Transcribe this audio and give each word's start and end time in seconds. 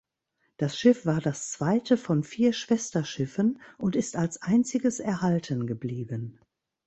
Das 0.57 0.79
Schiff 0.79 1.05
war 1.05 1.21
das 1.21 1.51
zweite 1.51 1.95
von 1.95 2.23
vier 2.23 2.53
Schwesterschiffen 2.53 3.61
und 3.77 3.95
ist 3.95 4.15
als 4.15 4.41
einziges 4.41 4.99
erhalten 4.99 5.67
geblieben. 5.67 6.39